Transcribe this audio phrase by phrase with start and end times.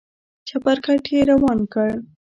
[0.47, 1.89] چپرکټ يې روان کړ.